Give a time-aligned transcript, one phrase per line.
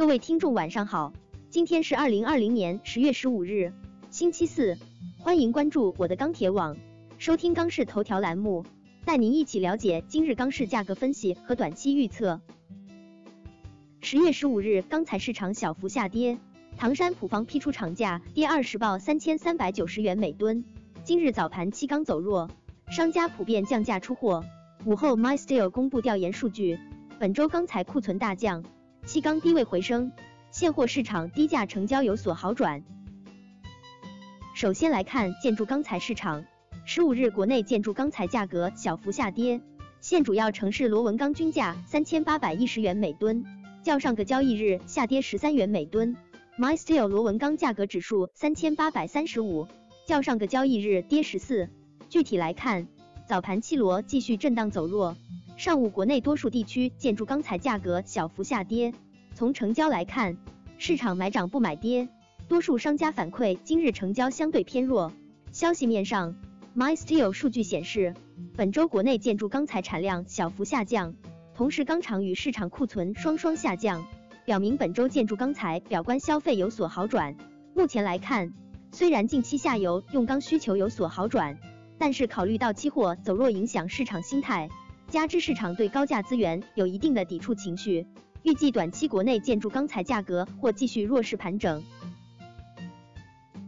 [0.00, 1.12] 各位听众晚上好，
[1.50, 3.70] 今天是二零二零年十月十五日，
[4.08, 4.78] 星期四，
[5.18, 6.74] 欢迎关注我的钢铁网，
[7.18, 8.64] 收听钢市头条栏目，
[9.04, 12.40] 带您一起了解今日钢市价格分析和短期预测。
[14.00, 16.38] 十月十五日，钢材市场小幅下跌，
[16.78, 20.64] 唐山普方批出厂价跌二十报三千三百九十元每吨。
[21.04, 22.48] 今日早盘七钢走弱，
[22.90, 24.42] 商家普遍降价出货。
[24.86, 26.78] 午后，MySteel 公布调研数据，
[27.18, 28.64] 本周钢材库存大降。
[29.06, 30.12] 气钢低位回升，
[30.50, 32.82] 现货市场低价成交有所好转。
[34.54, 36.44] 首先来看建筑钢材市场，
[36.84, 39.60] 十五日国内建筑钢材价格小幅下跌，
[40.00, 43.44] 现主要城市螺纹钢均价三千八百一十元每吨，
[43.82, 46.16] 较上个交易日下跌十三元每吨。
[46.58, 49.66] MySteel 螺纹钢价格指数三千八百三十五，
[50.06, 51.68] 较上个交易日跌十四。
[52.08, 52.86] 具体来看，
[53.26, 55.16] 早盘七螺继续震荡走弱。
[55.60, 58.94] 上午国内多数地区建筑钢材价格小幅下跌。
[59.34, 60.38] 从成交来看，
[60.78, 62.08] 市场买涨不买跌，
[62.48, 65.12] 多数商家反馈今日成交相对偏弱。
[65.52, 66.34] 消息面上
[66.74, 68.14] ，MySteel 数据显示，
[68.56, 71.14] 本周国内建筑钢材产量小幅下降，
[71.54, 74.02] 同时钢厂与市场库存双双下降，
[74.46, 77.36] 表明本周建筑钢材表观消费有所好转。
[77.74, 78.50] 目前来看，
[78.92, 81.58] 虽然近期下游用钢需求有所好转，
[81.98, 84.70] 但是考虑到期货走弱影响市场心态。
[85.10, 88.06] 加之市场对高价资源有一定的抵触情绪，
[88.44, 91.82] 预计短期国内建筑钢材价格或继续弱势盘整。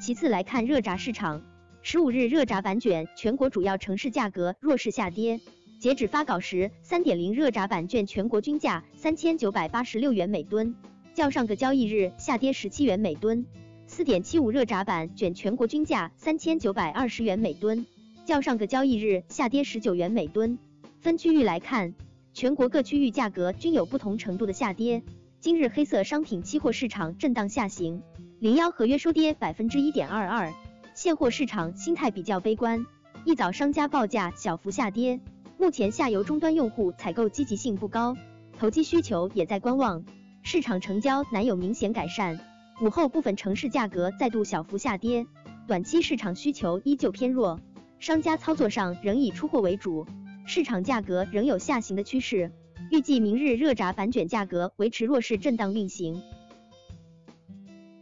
[0.00, 1.42] 其次来看热轧市场，
[1.82, 5.40] 十五日热轧板卷全国主要城市价格弱势下跌，
[5.80, 10.76] 截止发稿时，三点零热轧板卷全国均价三千九百八十六元每吨，
[11.14, 13.44] 较上个交易日下跌十七元每吨；
[13.88, 17.84] 四点七五热轧板卷全国均价三千九百二十元每吨，
[18.24, 20.56] 较上个交易日下跌十九元每吨。
[21.04, 21.92] 分区域来看，
[22.32, 25.02] 全国各区域价格均有不同程度的下跌。
[25.38, 28.02] 今日黑色商品期货市场震荡下行，
[28.40, 30.50] 零幺合约收跌百分之一点二二。
[30.94, 32.86] 现货市场心态比较悲观，
[33.26, 35.20] 一早商家报价小幅下跌。
[35.58, 38.16] 目前下游终端用户采购积极性不高，
[38.58, 40.02] 投机需求也在观望，
[40.42, 42.40] 市场成交难有明显改善。
[42.80, 45.26] 午后部分城市价格再度小幅下跌，
[45.66, 47.60] 短期市场需求依旧偏弱，
[47.98, 50.06] 商家操作上仍以出货为主。
[50.46, 52.52] 市场价格仍有下行的趋势，
[52.90, 56.22] 预计明日热轧板卷价格维持弱势震荡运行。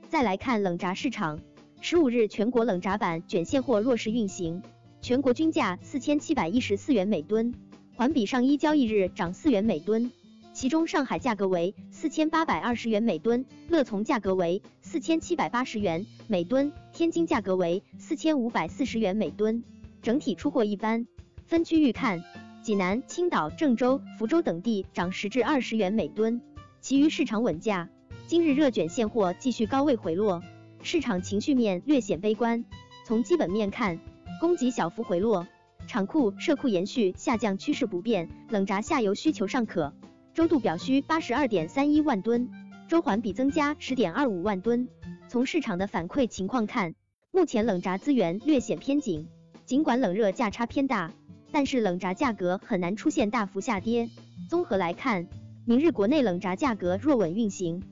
[0.09, 1.39] 再来看冷轧市场，
[1.81, 4.61] 十五日全国冷轧板卷现货弱势运行，
[5.01, 7.55] 全国均价四千七百一十四元每吨，
[7.95, 10.11] 环比上一交易日涨四元每吨。
[10.53, 19.65] 其中上海价格为四千八百二十元每吨，乐从价格为四千七百八十元每吨，天津价格为四千五百四十元每吨，
[20.03, 21.07] 整体出货一般。
[21.47, 22.23] 分区域看，
[22.63, 26.41] 济南、青岛、郑州、福州等地涨十至二十元每吨，
[26.81, 27.89] 其余市场稳价。
[28.29, 30.41] 今日热卷现货继续高位回落，
[30.81, 32.65] 市场情绪面略显悲观。
[33.05, 33.99] 从基本面看，
[34.41, 35.45] 供给小幅回落，
[35.89, 39.93] 厂库、社库延续下降趋势不变，冷轧下游需求尚可。
[40.33, 42.49] 周度表需八十二点三一万吨，
[42.87, 44.89] 周环比增加十点二五万吨。
[45.27, 46.95] 从市场的反馈情况看，
[47.33, 49.27] 目前冷轧资源略显偏紧，
[49.65, 51.13] 尽管冷热价差偏大。
[51.53, 54.09] 但是冷轧价格很难出现大幅下跌。
[54.49, 55.29] 综合来看，
[55.65, 57.83] 明日国内冷轧价格若稳运行。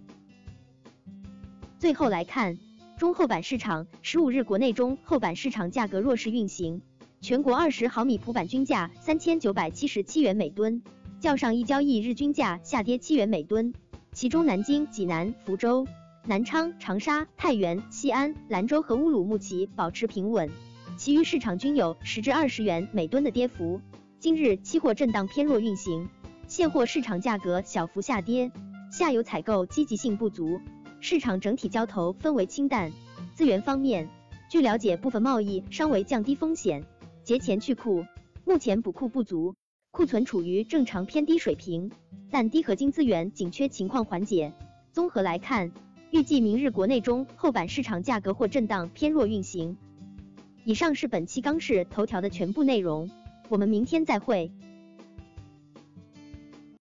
[1.79, 2.59] 最后来看
[2.99, 6.83] 中厚板市场，十五日国内中厚板市场价格弱势运行，
[7.21, 10.83] 全国二十毫米普板均价三千九百七十七元每吨，
[11.21, 13.73] 较上一交易日均价下跌七元每吨。
[14.13, 15.87] 其中南京、济南、福州、
[16.27, 20.51] 南昌、长沙、太原、西安、兰州和乌鲁木齐保持平稳。
[21.01, 23.81] 其余市场均有十至二十元每吨的跌幅。
[24.19, 26.07] 今日期货震荡偏弱运行，
[26.47, 28.53] 现货市场价格小幅下跌，
[28.93, 30.61] 下游采购积极性不足，
[31.01, 32.93] 市场整体交投氛围清淡。
[33.33, 34.07] 资源方面，
[34.51, 36.85] 据了解，部分贸易商为降低风险，
[37.25, 38.05] 节前去库，
[38.45, 39.55] 目前补库不足，
[39.93, 41.91] 库存处于正常偏低水平，
[42.31, 44.53] 但低合金资源紧缺情况缓解。
[44.93, 45.73] 综合来看，
[46.11, 49.79] 预计明日国内中厚板市场价格或震荡偏弱运行。
[50.65, 53.11] 以上是本期钢市头条的全部内容，
[53.49, 54.51] 我们明天再会。